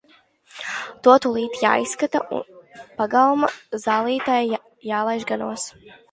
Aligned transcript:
Tos 1.07 1.19
tūlīt 1.25 1.57
jāizskaita 1.63 2.21
un 2.37 2.79
pagalma 3.01 3.49
zālītē 3.83 4.39
jālaiž 4.93 5.27
ganos. 5.33 5.67